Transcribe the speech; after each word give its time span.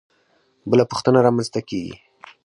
بله 0.69 0.83
پوښتنه 0.91 1.19
رامنځته 1.25 1.59
کېږي. 1.69 1.95